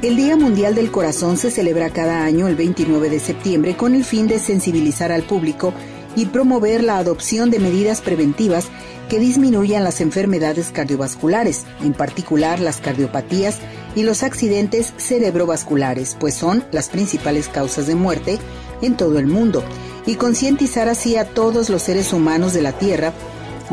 [0.00, 4.04] El Día Mundial del Corazón se celebra cada año el 29 de septiembre con el
[4.04, 5.74] fin de sensibilizar al público
[6.14, 8.68] y promover la adopción de medidas preventivas
[9.08, 13.58] que disminuyan las enfermedades cardiovasculares, en particular las cardiopatías
[13.96, 18.38] y los accidentes cerebrovasculares, pues son las principales causas de muerte
[18.82, 19.64] en todo el mundo,
[20.06, 23.12] y concientizar así a todos los seres humanos de la Tierra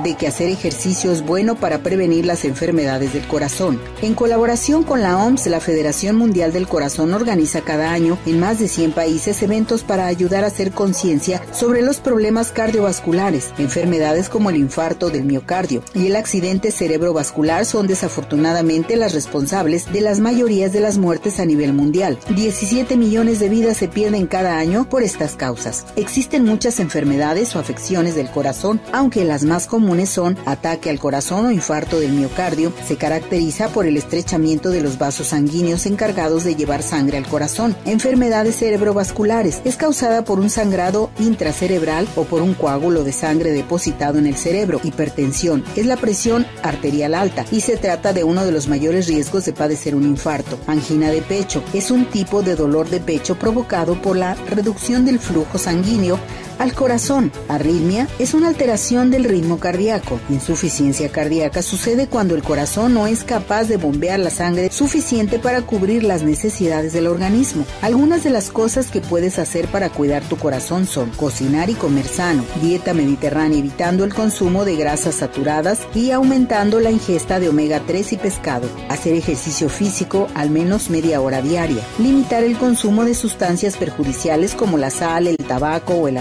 [0.04, 3.80] de que hacer ejercicio es bueno para prevenir las enfermedades del corazón.
[4.02, 8.60] En colaboración con la OMS, la Federación Mundial del Corazón organiza cada año en más
[8.60, 13.51] de 100 países eventos para ayudar a hacer conciencia sobre los problemas cardiovasculares.
[13.57, 20.01] Enfermedades como el infarto del miocardio y el accidente cerebrovascular son desafortunadamente las responsables de
[20.01, 22.20] las mayorías de las muertes a nivel mundial.
[22.36, 25.86] 17 millones de vidas se pierden cada año por estas causas.
[25.96, 31.46] Existen muchas enfermedades o afecciones del corazón, aunque las más comunes son ataque al corazón
[31.46, 32.73] o infarto del miocardio.
[32.86, 37.76] Se caracteriza por el estrechamiento de los vasos sanguíneos encargados de llevar sangre al corazón.
[37.86, 39.62] Enfermedades cerebrovasculares.
[39.64, 44.36] Es causada por un sangrado intracerebral o por un coágulo de sangre depositado en el
[44.36, 44.82] cerebro.
[44.84, 45.64] Hipertensión.
[45.76, 49.54] Es la presión arterial alta y se trata de uno de los mayores riesgos de
[49.54, 50.58] padecer un infarto.
[50.68, 51.64] Angina de pecho.
[51.74, 56.20] Es un tipo de dolor de pecho provocado por la reducción del flujo sanguíneo
[56.59, 57.31] al corazón.
[57.48, 60.20] Arritmia es una alteración del ritmo cardíaco.
[60.30, 65.62] Insuficiencia cardíaca sucede cuando el corazón no es capaz de bombear la sangre suficiente para
[65.62, 67.66] cubrir las necesidades del organismo.
[67.81, 72.08] Algunas de las cosas que puedes hacer para cuidar tu corazón son cocinar y comer
[72.08, 77.81] sano, dieta mediterránea evitando el consumo de grasas saturadas y aumentando la ingesta de omega
[77.86, 83.14] 3 y pescado, hacer ejercicio físico al menos media hora diaria, limitar el consumo de
[83.14, 86.17] sustancias perjudiciales como la sal, el tabaco o el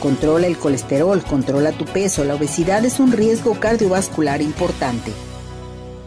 [0.00, 2.24] controla el colesterol, controla tu peso.
[2.24, 5.12] La obesidad es un riesgo cardiovascular importante.